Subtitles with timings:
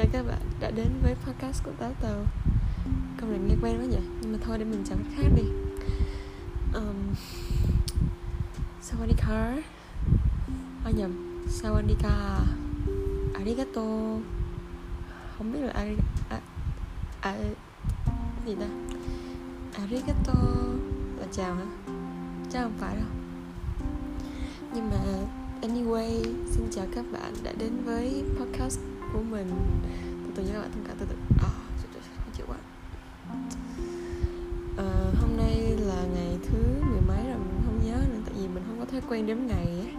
[0.00, 2.24] chào các bạn đã đến với podcast của Táo Tàu.
[3.20, 3.98] Công nhận nghe quen quá nhỉ?
[4.20, 5.42] Nhưng mà thôi để mình chào cách khác đi.
[6.74, 7.14] Um,
[8.82, 9.62] Sawadika
[10.84, 12.38] À nhầm Sawadika
[13.34, 13.82] Arigato.
[15.38, 15.96] Không biết là ari,
[16.30, 16.40] à,
[17.20, 17.34] à,
[18.46, 18.66] gì ta?
[19.74, 20.34] Arigato.
[21.18, 21.64] Là chào hả?
[22.52, 23.08] Chắc không phải đâu.
[24.74, 24.96] Nhưng mà
[25.62, 28.80] Anyway, xin chào các bạn đã đến với podcast
[29.12, 29.50] của mình.
[30.24, 31.16] Từ từ nha các bạn thông cảm từ từ.
[31.42, 31.50] À,
[32.16, 32.56] khó chịu quá.
[34.76, 34.84] À,
[35.20, 36.58] Hôm nay là ngày thứ
[36.90, 39.36] mười mấy rồi mình không nhớ nữa Tại vì mình không có thói quen đếm
[39.46, 39.92] ngày ấy.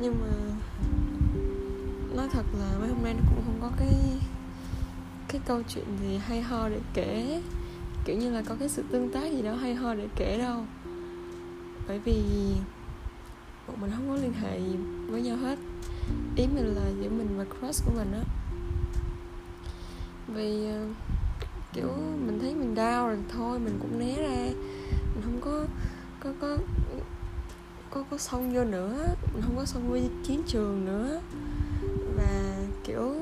[0.00, 0.32] Nhưng mà
[2.16, 3.94] Nói thật là mấy hôm nay nó cũng không có cái
[5.28, 7.40] Cái câu chuyện gì hay ho để kể.
[8.04, 10.64] Kiểu như là có cái sự tương tác gì đó hay ho để kể đâu.
[11.88, 12.22] Bởi vì
[13.70, 14.76] bọn mình không có liên hệ gì
[15.06, 15.58] với nhau hết.
[16.36, 18.22] Ý mình là giữa mình và crush của mình á.
[20.34, 20.96] Vì uh,
[21.72, 21.88] kiểu
[22.26, 24.50] mình thấy mình đau rồi thôi mình cũng né ra.
[25.14, 25.64] Mình không có
[26.20, 26.56] có có
[27.90, 29.14] có có xông vô nữa.
[29.34, 31.20] Mình không có xông vô chiến trường nữa.
[32.16, 33.14] Và kiểu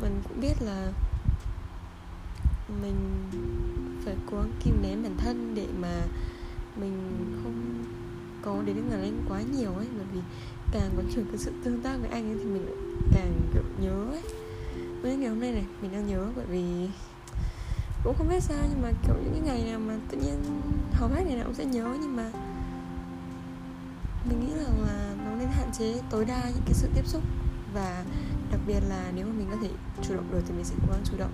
[0.00, 0.92] mình cũng biết là
[2.82, 2.96] mình
[4.04, 6.00] phải cố gắng kìm nén bản thân để mà
[6.76, 6.92] mình
[7.42, 7.84] không
[8.42, 10.20] có đến ngàn lên quá nhiều ấy, bởi vì
[10.72, 12.66] càng có nhiều cái sự tương tác với anh ấy thì mình
[13.14, 14.22] càng, kiểu, nhớ ấy.
[15.02, 16.88] Với ngày hôm nay này, mình đang nhớ bởi vì
[18.04, 20.60] cũng không biết sao nhưng mà, kiểu, những cái ngày nào mà tự nhiên
[20.92, 22.30] hầu hết ngày nào cũng sẽ nhớ nhưng mà
[24.30, 27.22] mình nghĩ rằng là nó nên hạn chế tối đa những cái sự tiếp xúc.
[27.74, 28.04] Và
[28.50, 29.68] đặc biệt là nếu mà mình có thể
[30.02, 31.32] chủ động được thì mình sẽ cố gắng chủ động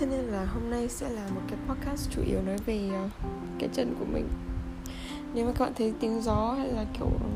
[0.00, 3.08] thế nên là hôm nay sẽ là một cái podcast chủ yếu nói về ờ,
[3.58, 4.28] cái chân của mình.
[5.34, 7.28] Nếu mà các bạn thấy tiếng gió hay là kiểu ừ,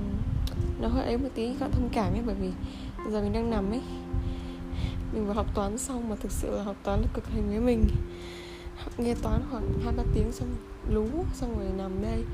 [0.81, 2.51] nó hơi ấy một tí các bạn thông cảm nhé bởi vì
[3.11, 3.81] giờ mình đang nằm ấy.
[5.13, 7.61] Mình vừa học toán xong mà thực sự là học toán là cực hình với
[7.61, 7.85] mình.
[8.99, 10.49] Nghe toán khoảng hai ba tiếng xong
[10.89, 12.25] lú xong rồi nằm đây.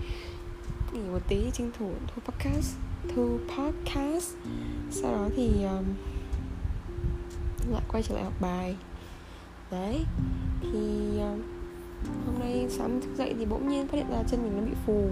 [0.93, 2.77] Nghỉ một tí tranh thủ thu podcast
[3.15, 4.35] thu podcast.
[4.91, 5.85] Sau đó thì um,
[7.73, 8.77] lại quay trở lại học bài
[9.71, 10.05] đấy
[10.63, 11.35] thì ờ,
[12.27, 14.73] hôm nay sáng thức dậy thì bỗng nhiên phát hiện ra chân mình nó bị
[14.87, 15.11] phù.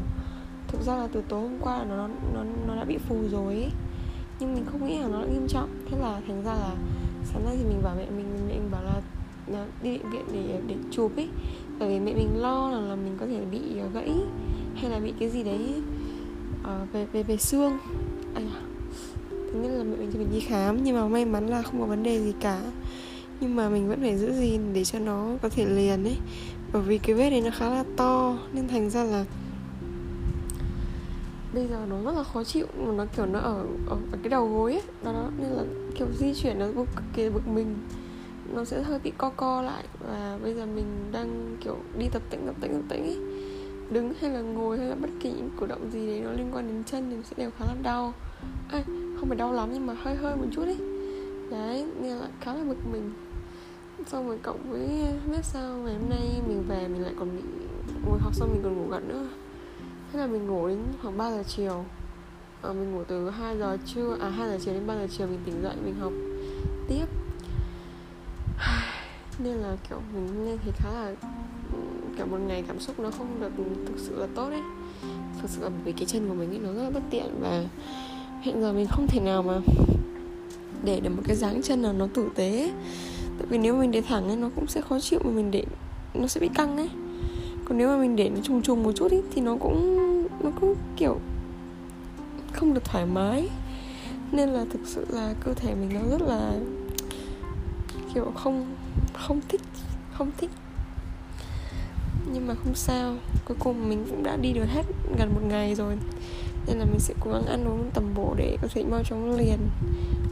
[0.68, 3.70] Thực ra là từ tối hôm qua nó nó nó đã bị phù rồi ấy.
[4.40, 5.68] nhưng mình không nghĩ là nó đã nghiêm trọng.
[5.90, 6.74] Thế là thành ra là
[7.24, 9.00] sáng nay thì mình bảo mẹ mình mẹ mình bảo là
[9.52, 11.28] ờ, đi bệnh viện để để chụp ấy.
[11.78, 14.12] Bởi vì mẹ mình lo là, là mình có thể bị ờ, gãy
[14.74, 15.82] hay là bị cái gì đấy
[16.64, 17.78] à, về về về xương.
[18.34, 18.42] À,
[19.30, 20.84] thế nên là mẹ mình cho mình đi khám.
[20.84, 22.60] Nhưng mà may mắn là không có vấn đề gì cả
[23.40, 26.16] nhưng mà mình vẫn phải giữ gìn để cho nó có thể liền ấy.
[26.72, 29.24] Bởi vì cái vết này nó khá là to nên thành ra là
[31.54, 32.66] bây giờ nó rất là khó chịu.
[32.78, 35.30] Mà nó kiểu nó ở ở, ở cái đầu gối ấy đó, đó.
[35.38, 35.62] Nên là
[35.94, 37.76] kiểu di chuyển nó cực kỳ bực mình.
[38.54, 39.84] Nó sẽ hơi bị co co lại.
[40.08, 43.18] Và bây giờ mình đang kiểu đi tập tĩnh tập tĩnh tập tĩnh ấy.
[43.90, 46.50] Đứng hay là ngồi hay là bất kỳ những cử động gì đấy nó liên
[46.52, 48.14] quan đến chân thì sẽ đều khá là đau.
[48.68, 48.82] À,
[49.20, 50.76] không phải đau lắm nhưng mà hơi hơi một chút ấy.
[51.50, 53.10] Đấy nên là khá là bực mình
[54.06, 54.88] xong rồi cộng với
[55.26, 57.42] biết sao ngày hôm nay mình về mình lại còn bị
[58.06, 59.28] ngồi học xong mình còn ngủ gật nữa.
[60.12, 61.84] Thế là mình ngủ đến khoảng 3 giờ chiều.
[62.62, 65.26] À, mình ngủ từ 2 giờ trưa à 2 giờ chiều đến 3 giờ chiều
[65.26, 66.12] mình tỉnh dậy mình học
[66.88, 67.06] tiếp.
[69.44, 71.14] Nên là kiểu mình nên thì khá là
[72.16, 73.50] kiểu một ngày cảm xúc nó không được
[73.86, 74.62] thực sự là tốt đấy
[75.42, 77.64] thực sự là vì cái chân của mình ấy nó rất là bất tiện và
[78.42, 79.58] hiện giờ mình không thể nào mà
[80.84, 82.58] để được một cái dáng chân nào nó tử tế.
[82.58, 82.72] ấy
[83.38, 85.64] tại vì nếu mình để thẳng ấy nó cũng sẽ khó chịu mà mình để
[86.14, 86.88] nó sẽ bị căng ấy.
[87.64, 89.96] Còn nếu mà mình để nó trùng trùng một chút ấy, thì nó cũng
[90.40, 91.18] nó cũng kiểu
[92.52, 93.48] không được thoải mái.
[94.32, 96.52] Nên là thực sự là cơ thể mình nó rất là
[98.14, 98.66] kiểu không
[99.12, 99.60] không thích
[100.12, 100.50] không thích.
[102.32, 104.82] Nhưng mà không sao cuối cùng mình cũng đã đi được hết
[105.18, 105.96] gần một ngày rồi.
[106.66, 109.36] Nên là mình sẽ cố gắng ăn uống tầm bổ để có thể mau chóng
[109.36, 109.58] liền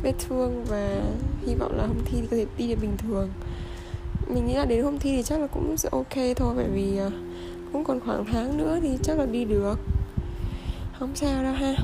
[0.05, 1.03] vết thương và
[1.47, 3.29] hy vọng là hôm thi thì có thể đi được bình thường.
[4.35, 6.99] Mình nghĩ là đến hôm thi thì chắc là cũng sẽ ok thôi, bởi vì
[6.99, 7.11] à,
[7.73, 9.79] cũng còn khoảng tháng nữa thì chắc là đi được.
[10.99, 11.75] Không sao đâu ha.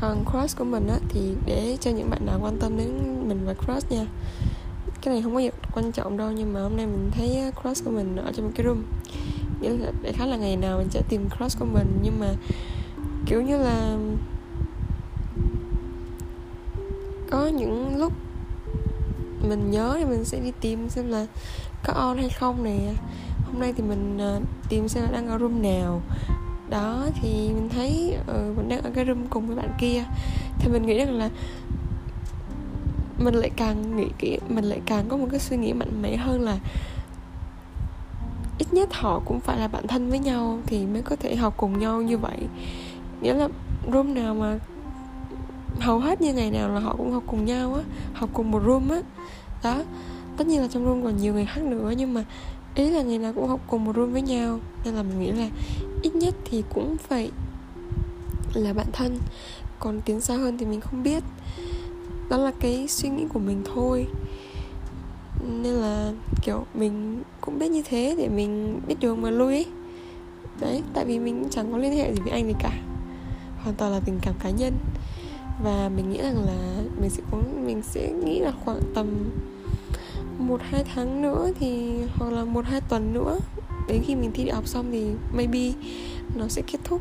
[0.00, 2.88] Còn cross của mình á, thì để cho những bạn nào quan tâm đến
[3.28, 4.06] mình và cross nha.
[5.02, 7.50] Cái này không có gì quan trọng đâu, nhưng mà hôm nay mình thấy à,
[7.62, 8.82] cross của mình ở trong cái room.
[9.60, 12.26] Nghĩa là đại khái là ngày nào mình sẽ tìm cross của mình, nhưng mà,
[13.26, 13.96] kiểu như là
[17.32, 18.12] có những lúc
[19.48, 21.26] mình nhớ thì mình sẽ đi tìm xem là
[21.84, 22.78] có on hay không nè.
[23.46, 26.02] Hôm nay thì mình ờ, tìm xem là đang ở room nào.
[26.70, 30.04] Đó thì mình thấy ừ, mình đang ở cái room cùng với bạn kia.
[30.58, 31.30] Thì mình nghĩ rằng là
[33.18, 36.16] mình lại càng nghĩ kỹ mình lại càng có một cái suy nghĩ mạnh mẽ
[36.16, 36.58] hơn là
[38.58, 41.54] ít nhất họ cũng phải là bạn thân với nhau thì mới có thể học
[41.56, 42.38] cùng nhau như vậy.
[43.20, 43.48] Nghĩa là
[43.92, 44.58] room nào mà
[45.82, 47.82] hầu hết như ngày nào là họ cũng học cùng nhau á,
[48.14, 49.00] học cùng một room á.
[49.62, 49.82] Đó,
[50.36, 52.24] tất nhiên là trong room còn nhiều người khác nữa, nhưng mà
[52.74, 54.58] ý là ngày nào cũng học cùng một room với nhau.
[54.84, 55.48] Nên là mình nghĩ là
[56.02, 57.30] ít nhất thì cũng phải
[58.54, 59.18] là bạn thân.
[59.80, 61.22] Còn tiến xa hơn thì mình không biết.
[62.28, 64.06] Đó là cái suy nghĩ của mình thôi.
[65.62, 66.12] Nên là,
[66.42, 69.66] kiểu, mình cũng biết như thế để mình biết đường mà lui ấy.
[70.60, 72.70] Đấy, tại vì mình chẳng có liên hệ gì với anh gì cả.
[73.62, 74.72] Hoàn toàn là tình cảm cá nhân
[75.62, 79.30] và mình nghĩ rằng là mình sẽ có, mình sẽ nghĩ là khoảng tầm
[80.38, 83.38] một hai tháng nữa thì, hoặc là một hai tuần nữa,
[83.88, 85.06] đến khi mình thi đại học xong thì
[85.36, 85.72] maybe
[86.36, 87.00] nó sẽ kết thúc.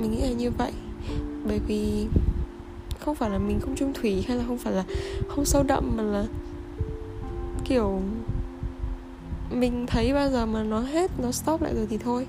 [0.00, 0.72] Mình nghĩ là như vậy.
[1.48, 2.06] Bởi vì
[3.00, 4.84] không phải là mình không trung thủy hay là không phải là
[5.28, 6.24] không sâu đậm, mà là
[7.64, 8.00] kiểu
[9.50, 12.26] mình thấy bao giờ mà nó hết, nó stop lại rồi thì thôi.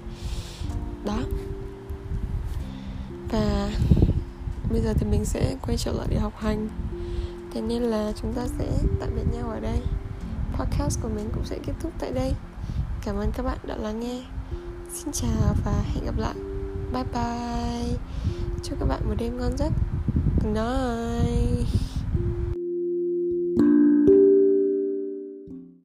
[1.06, 1.18] Đó.
[3.32, 3.70] Và
[4.76, 6.70] bây giờ thì mình sẽ quay trở lại để học hành.
[7.54, 8.66] Thế nên là chúng ta sẽ
[9.00, 9.80] tạm biệt nhau ở đây.
[10.54, 12.34] Podcast của mình cũng sẽ kết thúc tại đây.
[13.06, 14.24] Cảm ơn các bạn đã lắng nghe.
[14.94, 16.36] Xin chào và hẹn gặp lại.
[16.94, 17.98] Bye bye.
[18.64, 19.72] Chúc các bạn một đêm ngon giấc.
[20.44, 21.95] Good night.